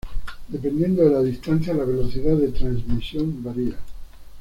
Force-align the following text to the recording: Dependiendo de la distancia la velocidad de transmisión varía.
Dependiendo 0.49 1.03
de 1.03 1.11
la 1.11 1.21
distancia 1.21 1.75
la 1.75 1.83
velocidad 1.83 2.35
de 2.35 2.47
transmisión 2.47 3.43
varía. 3.43 3.77